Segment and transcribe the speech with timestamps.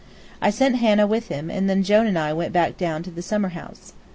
[0.41, 3.49] I sent Hannah with him, and then Jone and I went back to the summer
[3.49, 3.93] house.